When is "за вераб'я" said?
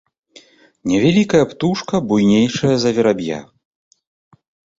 2.85-3.39